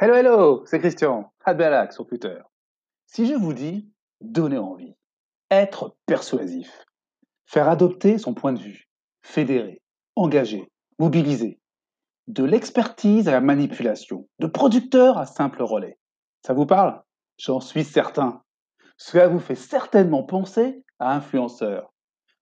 [0.00, 2.38] Hello, hello, c'est Christian, Adbalac sur Twitter.
[3.06, 4.94] Si je vous dis donner envie,
[5.50, 6.84] être persuasif,
[7.46, 8.88] faire adopter son point de vue,
[9.22, 9.82] fédérer,
[10.14, 11.58] engager, mobiliser,
[12.28, 15.98] de l'expertise à la manipulation, de producteur à simple relais,
[16.46, 17.02] ça vous parle?
[17.36, 18.44] J'en suis certain.
[18.98, 21.92] Cela vous fait certainement penser à influenceur.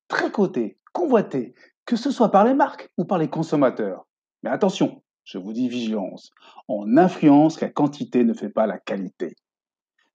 [0.09, 1.55] Très coté, convoité,
[1.87, 4.07] que ce soit par les marques ou par les consommateurs.
[4.43, 6.31] Mais attention, je vous dis vigilance.
[6.69, 9.35] En influence, la quantité ne fait pas la qualité.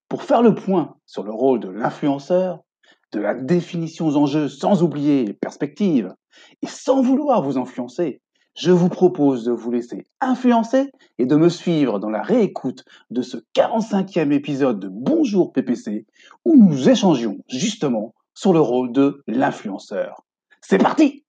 [0.08, 2.62] Pour faire le point sur le rôle de l'influenceur,
[3.12, 6.16] de la définition aux enjeux sans oublier les perspectives,
[6.62, 8.21] et sans vouloir vous influencer,
[8.55, 13.21] je vous propose de vous laisser influencer et de me suivre dans la réécoute de
[13.21, 16.05] ce 45e épisode de Bonjour PPC,
[16.46, 20.23] où nous échangions justement sur le rôle de l'influenceur.
[20.62, 21.26] C'est parti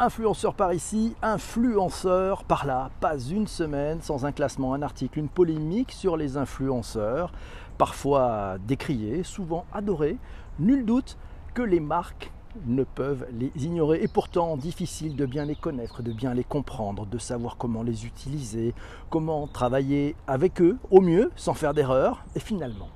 [0.00, 5.28] Influenceur par ici, influenceur par là, pas une semaine sans un classement, un article, une
[5.28, 7.32] polémique sur les influenceurs,
[7.78, 10.16] parfois décriés, souvent adorés.
[10.60, 11.18] Nul doute
[11.52, 12.30] que les marques
[12.66, 14.00] ne peuvent les ignorer.
[14.00, 18.06] Et pourtant difficile de bien les connaître, de bien les comprendre, de savoir comment les
[18.06, 18.76] utiliser,
[19.10, 22.24] comment travailler avec eux au mieux sans faire d'erreur.
[22.36, 22.90] Et finalement,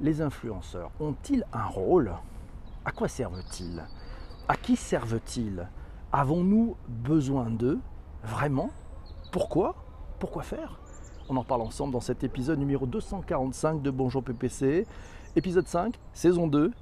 [0.00, 2.14] les influenceurs ont-ils un rôle?
[2.86, 3.84] À quoi servent-ils?
[4.48, 5.68] À qui servent-ils?
[6.12, 7.78] Avons-nous besoin d'eux
[8.24, 8.70] Vraiment?
[9.30, 9.76] Pourquoi?
[10.18, 10.80] Pourquoi faire?
[11.28, 14.88] On en parle ensemble dans cet épisode numéro 245 de Bonjour PPC,
[15.36, 16.72] épisode 5, saison 2.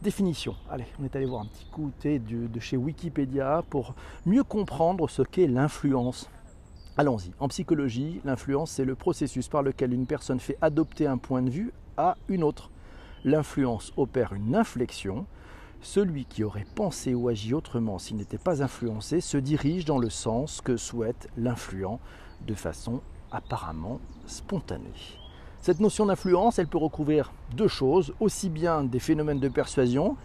[0.00, 0.54] Définition.
[0.70, 3.94] Allez, on est allé voir un petit coup de chez Wikipédia pour
[4.24, 6.30] mieux comprendre ce qu'est l'influence.
[6.96, 7.32] Allons-y.
[7.40, 11.50] En psychologie, l'influence, c'est le processus par lequel une personne fait adopter un point de
[11.50, 12.70] vue à une autre.
[13.22, 15.26] L'influence opère une inflexion
[15.80, 20.10] celui qui aurait pensé ou agi autrement s'il n'était pas influencé se dirige dans le
[20.10, 22.00] sens que souhaite l'influent
[22.46, 25.18] de façon apparemment spontanée.
[25.60, 30.16] Cette notion d'influence, elle peut recouvrir deux choses, aussi bien des phénomènes de persuasion,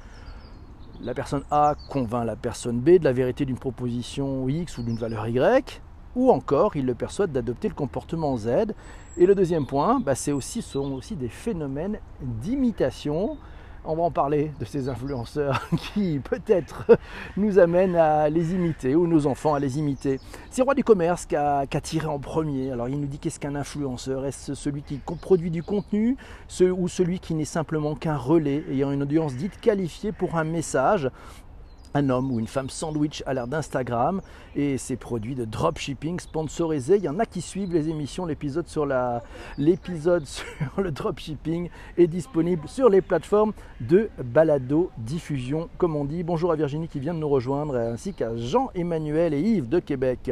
[1.01, 4.97] la personne A convainc la personne B de la vérité d'une proposition X ou d'une
[4.97, 5.81] valeur Y,
[6.16, 8.73] ou encore il le persuade d'adopter le comportement Z.
[9.17, 13.38] Et le deuxième point, bah, aussi, sont aussi des phénomènes d'imitation
[13.85, 16.85] on va en parler de ces influenceurs qui peut-être
[17.38, 20.19] nous amènent à les imiter ou nos enfants à les imiter.
[20.49, 22.72] C'est Roi du commerce qui a, tiré en premier.
[22.72, 24.25] Alors il nous dit qu'est-ce qu'un influenceur?
[24.25, 26.17] Est-ce celui qui produit du contenu
[26.61, 31.09] ou celui qui n'est simplement qu'un relais ayant une audience dite qualifiée pour un message?
[31.93, 34.21] Un homme ou une femme sandwich à l'ère d'Instagram
[34.55, 36.97] et ses produits de dropshipping sponsorisés.
[36.97, 38.25] Il y en a qui suivent les émissions.
[38.25, 39.23] L'épisode sur, la,
[39.57, 46.23] l'épisode sur le dropshipping est disponible sur les plateformes de balado diffusion, comme on dit.
[46.23, 50.31] Bonjour à Virginie qui vient de nous rejoindre, ainsi qu'à Jean-Emmanuel et Yves de Québec.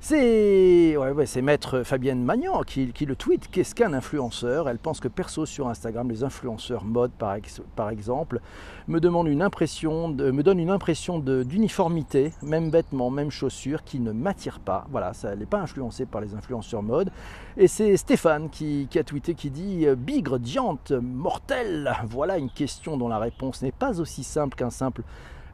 [0.00, 3.48] C'est maître Fabienne Magnan qui, le tweet.
[3.50, 4.68] Qu'est-ce qu'un influenceur?
[4.68, 8.40] Elle pense que perso sur Instagram, les influenceurs mode par, exemple,
[8.88, 14.86] me, une impression donnent une impression d'uniformité, même vêtements, même chaussures, qui ne m'attirent pas.
[14.90, 17.10] Voilà, ça n'est pas influencé par les influenceurs mode.
[17.56, 22.96] Et c'est Stéphane qui, qui, a tweeté qui dit Bigre, diante, mortel Voilà une question
[22.96, 25.02] dont la réponse n'est pas aussi simple qu'un simple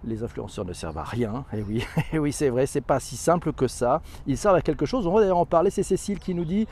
[0.04, 1.44] les influenceurs ne servent à rien.
[1.52, 4.02] Et oui, et oui c'est vrai, c'est pas si simple que ça.
[4.26, 5.06] Ils servent à quelque chose.
[5.06, 5.70] On va d'ailleurs en parler.
[5.70, 6.66] C'est Cécile qui nous dit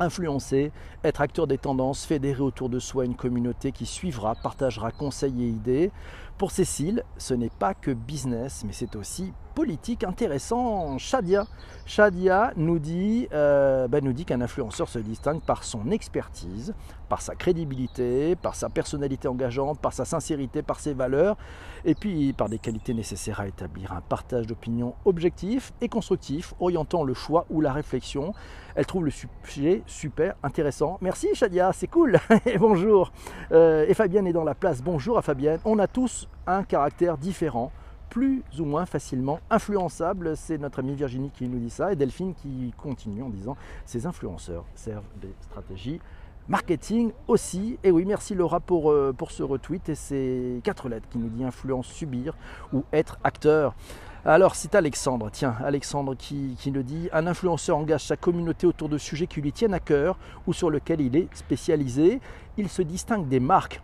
[0.00, 0.72] influencer,
[1.04, 5.48] être acteur des tendances, fédérer autour de soi une communauté qui suivra, partagera conseils et
[5.48, 5.90] idées.
[6.38, 10.98] Pour Cécile, ce n'est pas que business, mais c'est aussi politique intéressant.
[10.98, 11.46] Shadia,
[11.86, 16.74] Shadia nous dit, euh, ben, dit qu'un influenceur se distingue par son expertise,
[17.08, 21.36] par sa crédibilité, par sa personnalité engageante, par sa sincérité, par ses valeurs,
[21.84, 27.04] et puis par des qualités nécessaires à établir un partage d'opinions objectif et constructif, orientant
[27.04, 28.32] le choix ou la réflexion.
[28.74, 30.98] Elle trouve le sujet super intéressant.
[31.00, 32.18] Merci Shadia, c'est cool.
[32.46, 33.12] et bonjour.
[33.52, 34.82] Euh, et Fabienne est dans la place.
[34.82, 35.60] Bonjour à Fabienne.
[35.64, 37.70] On a tous un caractère différent
[38.12, 40.36] plus ou moins facilement influençable.
[40.36, 44.04] C'est notre amie Virginie qui nous dit ça et Delphine qui continue en disant ces
[44.04, 45.98] influenceurs servent des stratégies
[46.46, 47.78] marketing aussi.
[47.82, 51.30] Et oui, merci Laura pour, euh, pour ce retweet et ces quatre lettres qui nous
[51.30, 52.34] dit influence, subir
[52.74, 53.74] ou être acteur.
[54.26, 58.90] Alors c'est Alexandre, tiens, Alexandre qui, qui nous dit un influenceur engage sa communauté autour
[58.90, 62.20] de sujets qui lui tiennent à cœur ou sur lesquels il est spécialisé.
[62.58, 63.80] Il se distingue des marques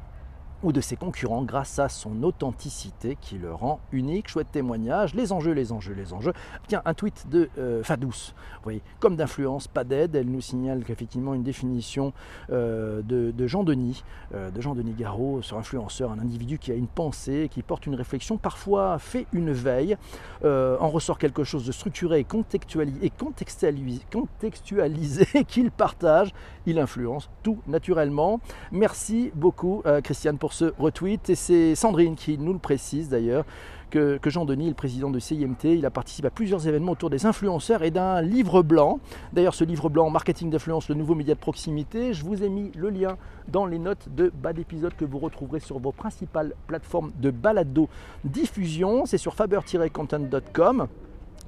[0.62, 4.28] ou de ses concurrents grâce à son authenticité qui le rend unique.
[4.28, 6.32] Chouette témoignage, les enjeux, les enjeux, les enjeux.
[6.66, 10.16] Tiens, un tweet de euh, Fadous, vous voyez, comme d'influence, pas d'aide.
[10.16, 12.12] Elle nous signale qu'effectivement une définition
[12.50, 14.02] euh, de, Jean Denis,
[14.34, 17.86] euh, de Jean Denis Garot sur influenceur, un individu qui a une pensée, qui porte
[17.86, 19.96] une réflexion, parfois fait une veille,
[20.44, 26.32] en ressort quelque chose de structuré et contextualisé, et contextualisé, contextualisé qu'il partage,
[26.66, 28.40] il influence tout naturellement.
[28.72, 31.30] Merci beaucoup Christiane pour ce retweet.
[31.30, 33.44] Et c'est Sandrine qui nous le précise d'ailleurs.
[33.90, 37.82] Que, Jean-Denis, le président de CIMT, il a participé à plusieurs événements autour des influenceurs
[37.82, 39.00] et d'un livre blanc.
[39.32, 42.70] D'ailleurs, ce livre blanc, Marketing d'influence, le nouveau média de proximité, je vous ai mis
[42.76, 43.16] le lien
[43.48, 47.88] dans les notes de bas d'épisode que vous retrouverez sur vos principales plateformes de balado
[48.24, 49.06] diffusion.
[49.06, 50.86] C'est sur faber-content.com.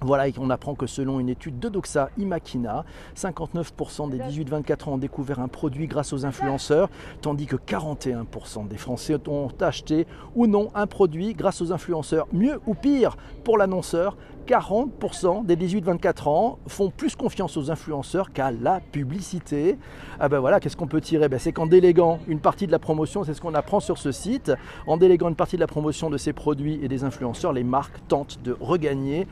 [0.03, 2.87] Voilà, et on apprend que selon une étude de Doxa Imakina,
[3.17, 6.89] 59% des 18-24 ans ont découvert un produit grâce aux influenceurs,
[7.21, 12.29] tandis que 41% des Français ont acheté ou non un produit grâce aux influenceurs.
[12.33, 14.17] Mieux ou pire pour l'annonceur,
[14.51, 19.79] 40% des 18-24 ans font plus confiance aux influenceurs qu'à la publicité.
[20.19, 21.29] Ah ben voilà, qu'est-ce qu'on peut tirer?
[21.29, 24.11] Ben C'est qu'en déléguant une partie de la promotion, c'est ce qu'on apprend sur ce
[24.11, 24.53] site,
[24.89, 27.95] en déléguant une partie de la promotion de ces produits et des influenceurs, les marques
[28.09, 29.29] tentent de regagner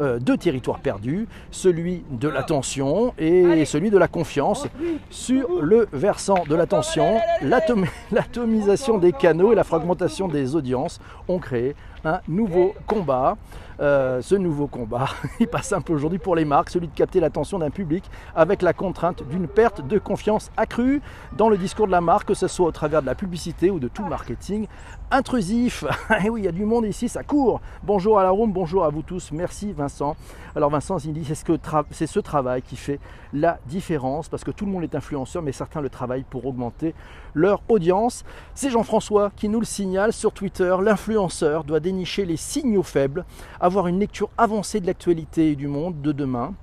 [0.00, 4.68] euh, deux territoires perdus, celui de l'attention et celui de la confiance.
[5.10, 11.74] Sur le versant de l'attention, l'atomisation des canaux et la fragmentation des audiences ont créé
[12.04, 13.36] un nouveau combat.
[13.80, 15.08] Euh, ce nouveau combat,
[15.40, 18.04] il passe simple aujourd'hui pour les marques, celui de capter l'attention d'un public
[18.36, 21.00] avec la contrainte d'une perte de confiance accrue
[21.34, 23.78] dans le discours de la marque, que ce soit au travers de la publicité ou
[23.78, 24.66] de tout marketing
[25.10, 25.84] intrusif.
[26.10, 27.62] Et eh oui, il y a du monde ici, ça court.
[27.82, 29.32] Bonjour à la room, bonjour à vous tous.
[29.32, 30.14] Merci Vincent.
[30.54, 33.00] Alors Vincent, il dit c'est ce, ce travail qui fait
[33.32, 36.94] la différence parce que tout le monde est influenceur, mais certains le travaillent pour augmenter
[37.34, 38.24] leur audience.
[38.54, 40.74] C'est Jean-François qui nous le signale sur Twitter.
[40.82, 43.24] L'influenceur doit dénicher les signaux faibles,
[43.60, 46.54] avoir une lecture avancée de l'actualité et du monde de demain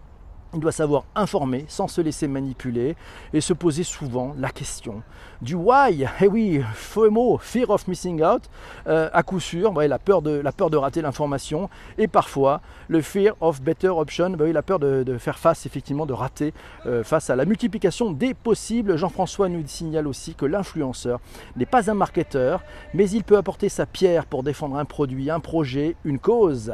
[0.57, 2.95] il doit savoir informer sans se laisser manipuler
[3.33, 5.03] et se poser souvent la question
[5.41, 6.07] du why?
[6.21, 8.43] Eh oui, FOMO, Fear of Missing Out,
[8.87, 13.01] euh, à coup sûr, la, peur de, la peur de rater l'information et parfois le
[13.01, 16.53] Fear of Better Option, bah la peur de, faire face effectivement, de rater
[16.85, 18.97] euh, face à la multiplication des possibles.
[18.97, 21.19] Jean-François nous signale aussi que l'influenceur
[21.55, 22.63] n'est pas un marketeur,
[22.93, 26.73] mais il peut apporter sa pierre pour défendre un produit, un projet, une cause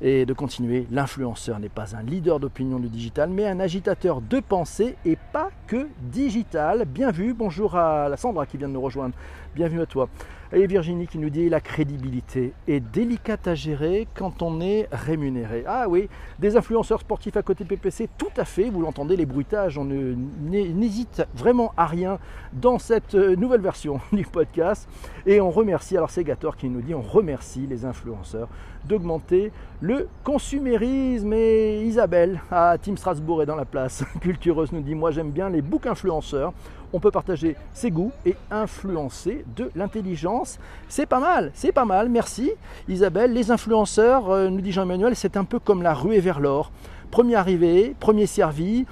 [0.00, 0.86] et de continuer.
[0.90, 5.50] L'influenceur n'est pas un leader d'opinion du digital, mais un agitateur de pensée et pas
[5.66, 6.84] que digital.
[6.86, 9.14] Bien vu, bonjour à la Sandra qui vient de nous rejoindre.
[9.54, 10.08] Bienvenue à toi.
[10.52, 15.62] Et Virginie qui nous dit la crédibilité est délicate à gérer quand on est rémunéré.
[15.64, 16.08] Ah oui,
[16.40, 21.22] des influenceurs sportifs à côté PPC, tout à fait, vous l'entendez, les bruitages, on n'hésite
[21.36, 22.18] vraiment à rien
[22.52, 24.88] dans cette euh, nouvelle version du podcast.
[25.24, 28.48] Et on remercie, alors c'est Gator qui nous dit, on remercie les influenceurs
[28.84, 31.32] d'augmenter le consumérisme.
[31.32, 34.04] Et Isabelle à Team Strasbourg est dans la place.
[34.20, 36.52] Cultureuse nous dit, moi j'aime bien les books influenceurs
[36.92, 40.58] on peut partager ses goûts et influencer de l'intelligence.
[40.88, 42.50] C'est pas mal, c'est pas mal, merci
[42.88, 43.32] Isabelle.
[43.32, 46.72] Les influenceurs, euh, nous dit Jean-Emmanuel, c'est un peu comme la ruée vers l'or.
[47.10, 48.86] Premier arrivé, premier servi,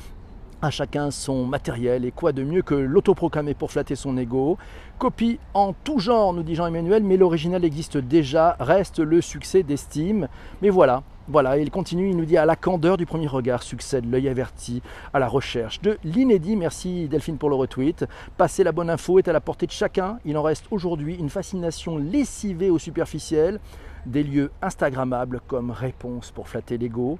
[0.61, 4.59] à chacun son matériel et quoi de mieux que l'autoproclamé pour flatter son ego.
[4.99, 10.29] Copie en tout genre, nous dit Jean-Emmanuel, mais l'original existe déjà, reste le succès d'estime.
[10.61, 14.11] Mais voilà, voilà, il continue, il nous dit à la candeur du premier regard succède
[14.11, 14.81] l'œil averti
[15.13, 16.57] à la recherche de l'inédit.
[16.57, 18.07] Merci Delphine pour le retweet.
[18.39, 20.19] Passer la bonne info est à la portée de chacun.
[20.25, 23.61] Il en reste aujourd'hui une fascination lessivée au superficiel,
[24.07, 27.19] des lieux Instagrammables comme réponse pour flatter l'ego.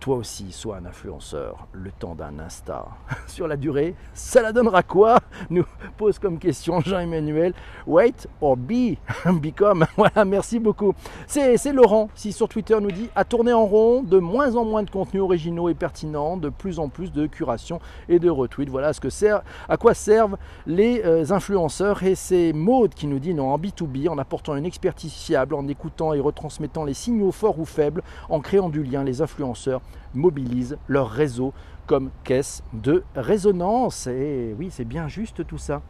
[0.00, 2.86] Toi aussi, sois un influenceur le temps d'un Insta.
[3.26, 5.18] Sur la durée, ça la donnera quoi?
[5.50, 5.64] Nous
[5.96, 7.54] pose comme question Jean-Emmanuel.
[7.86, 9.86] Wait or be Become.
[9.96, 10.94] Voilà, merci beaucoup.
[11.26, 14.82] C'est Laurent, si sur Twitter nous dit à tourner en rond, de moins en moins
[14.82, 18.68] de contenus originaux et pertinents, de plus en plus de curation et de retweets.
[18.68, 20.36] Voilà ce que sert, à quoi servent
[20.66, 22.02] les euh, influenceurs.
[22.02, 25.66] Et c'est Maude qui nous dit non, en B2B, en apportant une expertise fiable, en
[25.66, 29.80] écoutant et retransmettant les signaux forts ou faibles, en créant du lien, les influenceurs
[30.14, 31.52] mobilisent leur réseau
[31.86, 34.06] comme caisse de résonance.
[34.06, 35.82] Et oui, c'est bien juste tout ça.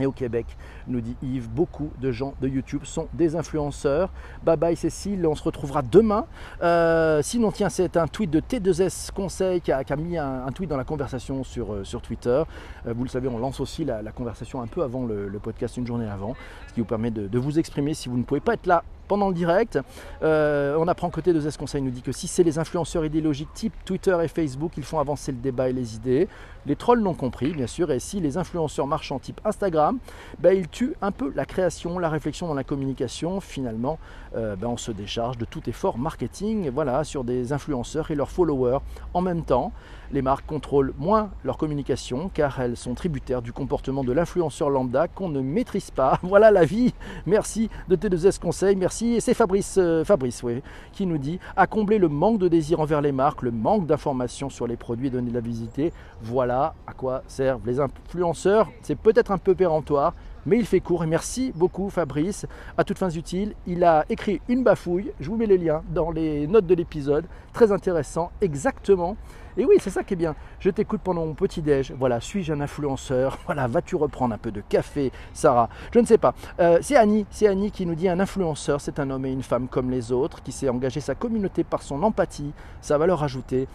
[0.00, 0.46] Et au Québec,
[0.88, 4.10] nous dit Yves, beaucoup de gens de YouTube sont des influenceurs.
[4.42, 6.26] Bye bye Cécile, on se retrouvera demain.
[6.62, 10.78] Euh, sinon, tiens, c'est un tweet de T2S Conseil qui a, mis un, tweet dans
[10.78, 12.42] la conversation sur, euh, Twitter.
[12.86, 15.86] Euh, vous le savez, on lance aussi la, conversation un peu avant le, podcast, une
[15.86, 16.34] journée avant,
[16.68, 18.82] ce qui vous permet de vous exprimer si vous ne pouvez pas être là
[19.12, 19.78] pendant le direct.
[20.22, 23.52] Euh, on apprend côté de Z Conseil nous dit que si c'est les influenceurs idéologiques
[23.52, 26.28] type Twitter et Facebook, ils font avancer le débat et les idées.
[26.64, 29.98] Les trolls l'ont compris, bien sûr, et si les influenceurs marchand type Instagram,
[30.38, 33.40] ben, ils tuent un peu la création, la réflexion dans la communication.
[33.40, 33.98] Finalement,
[34.34, 38.30] euh, ben, on se décharge de tout effort marketing voilà, sur des influenceurs et leurs
[38.30, 38.78] followers.
[39.12, 39.72] En même temps,
[40.12, 45.08] les marques contrôlent moins leur communication car elles sont tributaires du comportement de l'influenceur lambda
[45.08, 46.18] qu'on ne maîtrise pas.
[46.32, 46.94] Voilà la vie.
[47.26, 48.76] Merci de T2S Conseil.
[48.76, 49.01] Merci.
[49.20, 53.00] C'est Fabrice, euh, Fabrice oui, qui nous dit à combler le manque de désir envers
[53.00, 55.92] les marques, le manque d'informations sur les produits et donner de la visiter.
[56.22, 58.70] Voilà à quoi servent les influenceurs.
[58.82, 60.14] C'est peut-être un peu péremptoire,
[60.46, 61.04] mais il fait court.
[61.04, 62.46] Et merci beaucoup Fabrice.
[62.76, 65.12] À toutes fins utiles, il a écrit une bafouille.
[65.20, 67.26] Je vous mets les liens dans les notes de l'épisode.
[67.52, 69.16] Très intéressant, exactement.
[69.56, 70.34] Et oui, c'est ça qui est bien.
[70.60, 71.92] Je t'écoute pendant mon petit déj.
[71.98, 73.38] Voilà, suis-je un influenceur?
[73.46, 75.68] Voilà, vas-tu reprendre un peu de café, Sarah?
[75.92, 76.34] Je ne sais pas.
[76.58, 79.42] Euh, c'est Annie, c'est Annie qui nous dit un influenceur, c'est un homme et une
[79.42, 83.68] femme comme les autres qui sait engager sa communauté par son empathie, sa valeur ajoutée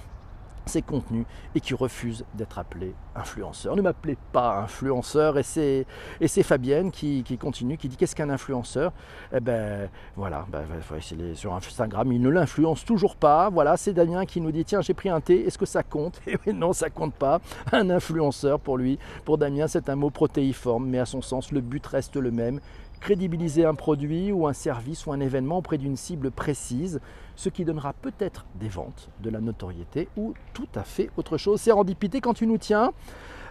[0.67, 3.75] ses contenus et qui refuse d'être appelé influenceur.
[3.75, 5.86] Ne m'appelez pas influenceur et c'est,
[6.21, 8.93] et c'est Fabienne qui, continue, qui dit qu'est-ce qu'un influenceur?
[9.33, 10.65] Eh ben voilà, ben,
[11.33, 13.50] sur Instagram, il ne l'influence toujours pas.
[13.50, 16.21] Voilà, c'est Damien qui nous dit tiens j'ai pris un thé, est-ce que ça compte?
[16.27, 17.41] Et eh non, ça compte pas.
[17.71, 21.62] Un influenceur pour lui, pour Damien c'est un mot protéiforme, mais à son sens le
[21.62, 22.59] but reste le même,
[23.00, 27.00] crédibiliser un produit ou un service ou un événement auprès d'une cible précise,
[27.36, 31.62] ce qui donnera peut-être des ventes, de la notoriété ou tout à fait autre chose.
[31.62, 32.92] C'est Randipité quand tu nous tiens.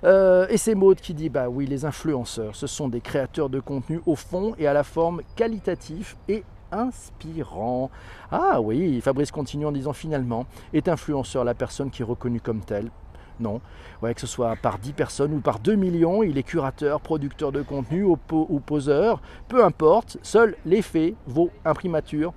[0.05, 3.61] Euh, et c'est Maud qui dit bah oui, les influenceurs, ce sont des créateurs de
[3.61, 7.91] contenu au fond et à la forme qualitatif et inspirant.
[8.31, 12.61] Ah oui, Fabrice continue en disant finalement, est influenceur la personne qui est reconnue comme
[12.61, 12.91] telle
[13.40, 13.61] non.
[14.02, 17.52] Ouais, que ce soit par 10 personnes ou par 2 millions, il est curateur, producteur
[17.52, 18.16] de contenu ou,
[18.61, 22.33] poseur, peu importe, seul l'effet vaut imprimature,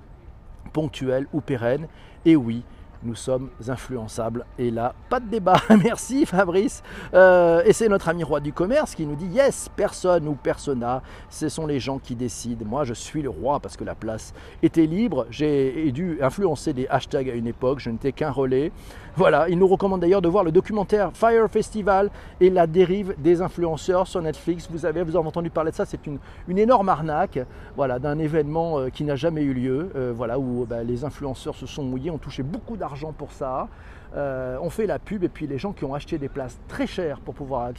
[0.72, 1.86] ponctuelle ou pérenne.
[2.24, 2.62] Et oui,
[3.02, 4.44] nous sommes influençables.
[4.58, 5.60] Et là, pas de débat.
[5.82, 6.82] Merci Fabrice.
[7.14, 11.02] Euh, et c'est notre ami roi du commerce qui nous dit Yes, personne ou persona,
[11.28, 12.64] ce sont les gens qui décident.
[12.66, 15.26] Moi, je suis le roi parce que la place était libre.
[15.30, 17.80] J'ai dû influencer des hashtags à une époque.
[17.80, 18.72] Je n'étais qu'un relais.
[19.16, 23.42] Voilà, il nous recommande d'ailleurs de voir le documentaire Fire Festival et la dérive des
[23.42, 24.68] influenceurs sur Netflix.
[24.70, 27.40] Vous avez, vous avez entendu parler de ça, c'est une, une, énorme arnaque
[27.76, 31.56] voilà, d'un événement euh, qui n'a jamais eu lieu, euh, voilà, où bah, les influenceurs
[31.56, 33.68] se sont mouillés, ont touché beaucoup d'argent pour ça.
[34.16, 36.88] Euh, on fait la pub et puis les gens qui ont acheté des places très
[36.88, 37.70] chères pour pouvoir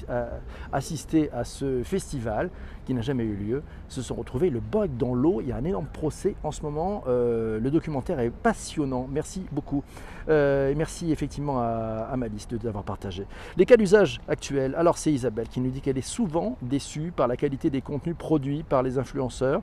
[0.72, 2.50] assister à ce festival
[2.86, 5.42] qui n'a jamais eu lieu se sont retrouvés le bec dans l'eau.
[5.42, 7.04] Il y a un énorme procès en ce moment.
[7.08, 9.08] le documentaire est passionnant.
[9.12, 9.84] Merci beaucoup.
[10.30, 13.26] et merci effectivement à, Malice de l'avoir partagé.
[13.58, 17.28] Les cas d'usage actuels, alors c'est Isabelle qui nous dit qu'elle est souvent déçue par
[17.28, 19.62] la qualité des contenus produits par les influenceurs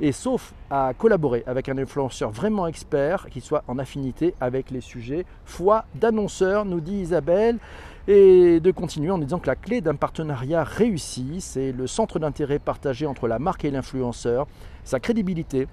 [0.00, 4.80] et sauf à collaborer avec un influenceur vraiment expert qui soit en affinité avec les
[4.90, 7.58] sujets, foi d'annonceur, nous dit Isabelle
[8.08, 12.58] et de continuer en disant que la clé d'un partenariat réussi, c'est le centre d'intérêt
[12.58, 14.46] partagé entre la marque et l'influenceur,
[14.84, 15.68] sa crédibilité,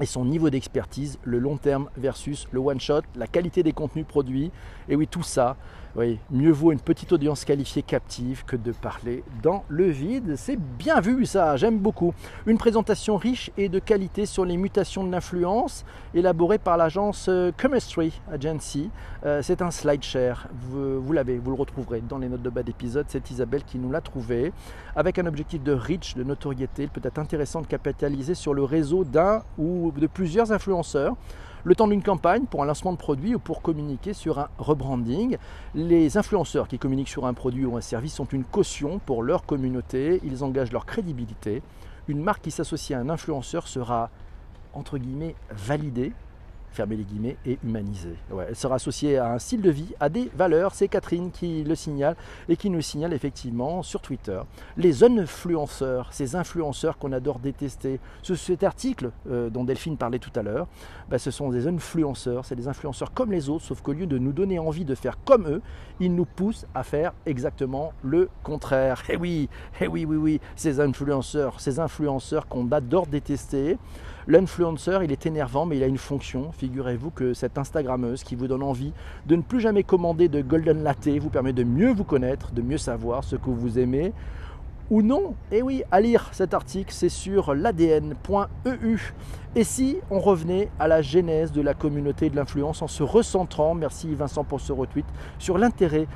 [0.00, 4.06] et son niveau d'expertise, le long terme versus le one shot, la qualité des contenus
[4.06, 4.50] produits.
[4.88, 5.56] Et oui, tout ça,
[5.96, 10.34] oui, mieux vaut une petite audience qualifiée captive que de parler dans le vide.
[10.36, 12.12] C'est bien vu ça, j'aime beaucoup.
[12.46, 17.52] Une présentation riche et de qualité sur les mutations de l'influence, élaborée par l'agence euh,
[17.60, 18.90] Chemistry Agency.
[19.24, 22.64] Euh, c'est un slide share, vous, l'avez, vous le retrouverez dans les notes de bas
[22.64, 23.06] d'épisode.
[23.08, 24.52] C'est Isabelle qui nous l'a trouvé.
[24.96, 28.64] Avec un objectif de reach, de notoriété, il peut être intéressant de capitaliser sur le
[28.64, 31.14] réseau d'un ou de plusieurs influenceurs
[31.64, 35.38] le temps d'une campagne pour un lancement de produit ou pour communiquer sur un rebranding.
[35.74, 39.44] Les influenceurs qui communiquent sur un produit ou un service sont une caution pour leur
[39.46, 41.62] communauté, ils engagent leur crédibilité.
[42.06, 44.10] Une marque qui s'associe à un influenceur sera
[44.74, 46.12] entre guillemets validée
[46.74, 48.16] fermer les guillemets, et humanisée.
[48.48, 50.74] elle sera associée à un style de vie, à des valeurs.
[50.74, 52.16] C'est Catherine qui le signale
[52.48, 54.40] et qui nous signale effectivement sur Twitter.
[54.76, 58.00] Les influenceurs, ces influenceurs qu'on adore détester.
[58.22, 60.66] Ce, cet article euh, dont Delphine parlait tout à l'heure,
[61.08, 62.44] bah, ce sont des influenceurs.
[62.44, 65.18] C'est des influenceurs comme les autres, sauf qu'au lieu de nous donner envie de faire
[65.24, 65.62] comme eux,
[66.00, 69.02] ils nous poussent à faire exactement le contraire.
[69.08, 69.48] Eh oui,
[69.80, 73.78] eh oui, oui, oui, ces influenceurs, ces influenceurs qu'on adore détester.
[74.26, 76.50] L'influenceur, il est énervant, mais il a une fonction.
[76.52, 78.92] Figurez-vous que cette Instagrammeuse qui vous donne envie
[79.26, 82.62] de ne plus jamais commander de Golden Latte vous permet de mieux vous connaître, de
[82.62, 84.12] mieux savoir ce que vous aimez
[84.90, 85.34] ou non.
[85.50, 89.12] Et oui, à lire cet article, c'est sur l'adn.eu.
[89.56, 93.74] Et si on revenait à la genèse de la communauté de l'influence en se recentrant,
[93.74, 95.06] merci Vincent pour ce retweet,
[95.38, 96.06] sur l'intérêt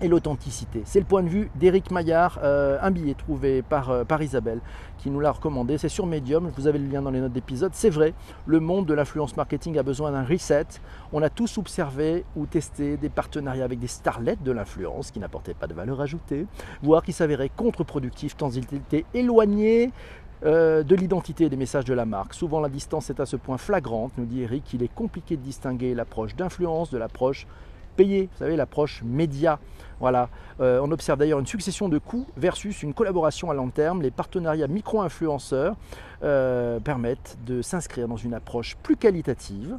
[0.00, 0.82] et l'authenticité.
[0.84, 4.60] C'est le point de vue d'Éric Maillard, euh, un billet trouvé par, euh, par Isabelle
[4.98, 5.78] qui nous l'a recommandé.
[5.78, 7.72] C'est sur Medium, vous avez le lien dans les notes d'épisode.
[7.74, 8.14] C'est vrai,
[8.46, 10.66] le monde de l'influence marketing a besoin d'un reset.
[11.12, 15.54] On a tous observé ou testé des partenariats avec des starlets de l'influence qui n'apportaient
[15.54, 16.46] pas de valeur ajoutée,
[16.82, 19.90] voire qui s'avéraient contre-productifs tant ils étaient éloignés
[20.44, 22.32] euh, de l'identité et des messages de la marque.
[22.32, 25.42] Souvent la distance est à ce point flagrante, nous dit Eric, qu'il est compliqué de
[25.42, 27.46] distinguer l'approche d'influence de l'approche
[27.98, 29.58] payée, vous savez, l'approche média.
[29.98, 30.28] Voilà.
[30.60, 34.02] Euh, on observe d'ailleurs une succession de coûts versus une collaboration à long terme.
[34.02, 35.74] Les partenariats micro-influenceurs
[36.22, 39.78] euh, permettent de s'inscrire dans une approche plus qualitative.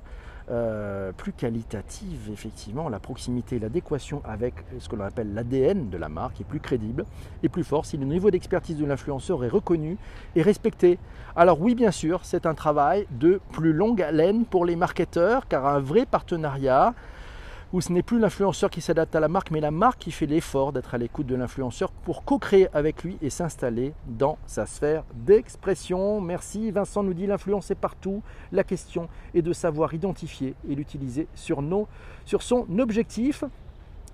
[0.52, 6.10] Euh, plus qualitative, effectivement, la proximité l'adéquation avec ce que l'on appelle l'ADN de la
[6.10, 7.06] marque est plus crédible
[7.44, 9.96] et plus fort si le niveau d'expertise de l'influenceur est reconnu
[10.36, 10.98] et respecté.
[11.36, 15.68] Alors oui, bien sûr, c'est un travail de plus longue haleine pour les marketeurs, car
[15.68, 16.96] un vrai partenariat,
[17.72, 20.26] où ce n'est plus l'influenceur qui s'adapte à la marque, mais la marque qui fait
[20.26, 25.04] l'effort d'être à l'écoute de l'influenceur pour co-créer avec lui et s'installer dans sa sphère
[25.14, 26.20] d'expression.
[26.20, 26.72] Merci.
[26.72, 28.24] Vincent nous dit l'influence est partout.
[28.52, 31.64] La question est de savoir identifier et l'utiliser sur,
[32.26, 33.44] sur son objectif.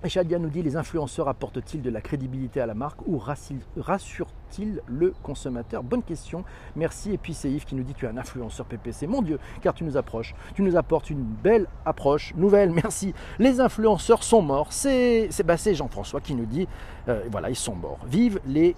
[0.09, 5.13] Shadia nous dit les influenceurs apportent-ils de la crédibilité à la marque ou rassurent-ils le
[5.23, 5.83] consommateur?
[5.83, 6.43] Bonne question,
[6.75, 7.13] merci.
[7.13, 9.07] Et puis c'est Yves qui nous dit tu es un influenceur PPC.
[9.07, 12.71] Mon Dieu, car tu nous approches, tu nous apportes une belle approche nouvelle.
[12.71, 13.13] Merci.
[13.39, 14.71] Les influenceurs sont morts.
[14.71, 16.67] C'est bah, Jean-François qui nous dit
[17.07, 17.99] euh, voilà, ils sont morts.
[18.07, 18.75] Vive les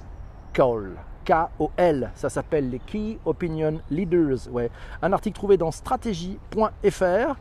[0.54, 0.98] calls.
[1.26, 4.48] K-O-L, ça s'appelle les Key Opinion Leaders.
[4.50, 4.72] Ouais.
[5.02, 7.36] Un article trouvé dans stratégie.fr.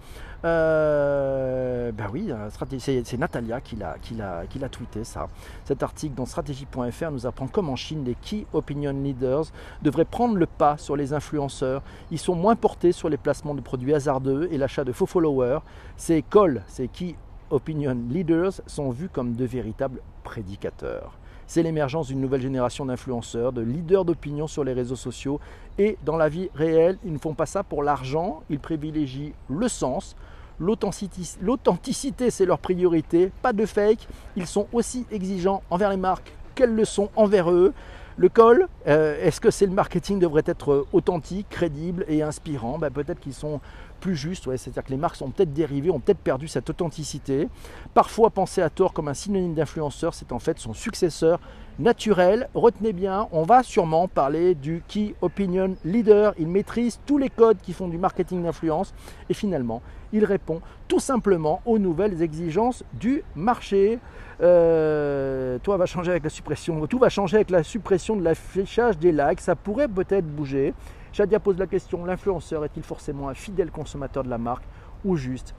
[1.93, 5.28] ben oui, euh, c'est Natalia qui l'a tweeté ça.
[5.64, 9.45] Cet article dans stratégie.fr nous apprend comment en Chine les Key Opinion Leaders
[9.83, 11.83] devraient prendre le pas sur les influenceurs.
[12.11, 15.61] Ils sont moins portés sur les placements de produits hasardeux et l'achat de faux followers.
[15.97, 17.14] Ces calls, ces Key
[17.50, 23.62] Opinion Leaders sont vus comme de véritables prédicateurs c'est l'émergence d'une nouvelle génération d'influenceurs, de
[23.62, 25.40] leaders d'opinion sur les réseaux sociaux.
[25.78, 29.69] Et dans la vie réelle, ils ne font pas ça pour l'argent, ils privilégient le
[29.69, 30.16] sens.
[30.58, 34.08] L'authenticité, c'est leur priorité, pas de fake.
[34.36, 37.72] Ils sont aussi exigeants envers les marques qu'elles le sont envers eux.
[38.18, 42.78] Le col, euh, est-ce que c'est le marketing devrait être authentique, crédible et inspirant?
[42.78, 43.60] Ben, Peut-être qu'ils sont
[43.96, 47.48] plus justes, c'est-à-dire que les marques sont peut-être dérivées, ont peut-être perdu cette authenticité.
[47.94, 51.40] Parfois pensé à tort comme un synonyme d'influenceur, c'est en fait son successeur
[51.78, 52.48] naturel.
[52.54, 56.34] Retenez bien, on va sûrement parler du Key Opinion Leader.
[56.38, 58.94] Il maîtrise tous les codes qui font du marketing d'influence
[59.28, 63.98] et finalement, il répond tout simplement aux nouvelles exigences du marché.
[64.42, 68.98] Euh, toi va changer avec la suppression, tout va changer avec la suppression de l'affichage
[68.98, 69.40] des likes.
[69.40, 70.74] Ça pourrait peut-être bouger.
[71.16, 74.64] Shadia pose la question l'influenceur est-il forcément un fidèle consommateur de la marque
[75.02, 75.55] ou juste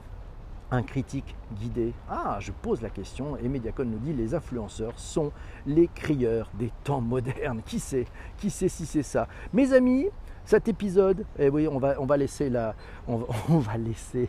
[0.70, 1.94] un critique guidé?
[2.08, 5.32] Ah, je pose la question et Mediacon nous dit les influenceurs sont
[5.66, 7.62] les crieurs des temps modernes.
[7.66, 8.04] Qui sait
[8.36, 9.26] Qui sait si c'est ça?
[9.52, 10.06] Mes amis,
[10.44, 12.76] cet épisode, eh oui, on va, laisser la,
[13.08, 14.28] on va laisser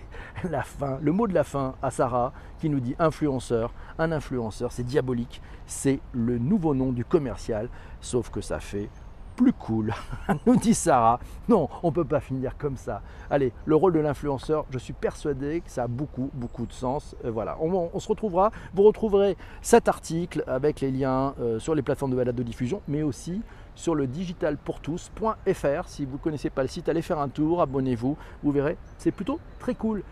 [0.50, 3.72] la fin, le mot de la fin à Sarah qui nous dit influenceur.
[4.00, 7.70] Un influenceur, c'est diabolique, c'est le nouveau nom du commercial,
[8.02, 8.89] sauf que ça fait
[9.58, 9.93] cool,
[10.45, 11.19] nous dit Sarah.
[11.47, 13.02] Non, on ne peut pas finir comme ça.
[13.30, 17.15] Allez, le rôle de l'influenceur, je suis persuadé que ça a beaucoup, beaucoup de sens.
[17.25, 18.52] Euh, voilà, on, se retrouvera.
[18.73, 22.82] Vous retrouverez cet article avec les liens euh, sur les plateformes de balade de diffusion,
[22.88, 23.41] mais aussi
[23.75, 25.88] sur le digitalpourtous.fr.
[25.88, 29.12] Si vous ne connaissez pas le site, allez faire un tour, abonnez-vous, vous verrez, c'est
[29.12, 30.04] plutôt très cool.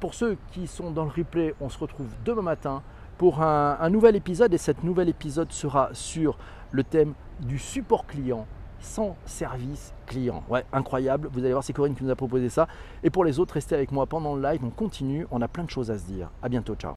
[0.00, 2.82] Pour ceux qui sont dans le replay, on se retrouve demain matin
[3.18, 6.38] pour un, un nouvel épisode et cet nouvel épisode sera sur
[6.70, 8.46] le thème du support client
[8.80, 10.42] sans service client.
[10.48, 11.28] Ouais, incroyable.
[11.32, 12.66] Vous allez voir, c'est Corinne qui nous a proposé ça.
[13.02, 14.60] Et pour les autres, restez avec moi pendant le live.
[14.64, 15.26] On continue.
[15.30, 16.30] On a plein de choses à se dire.
[16.42, 16.74] À bientôt.
[16.74, 16.88] Ciao.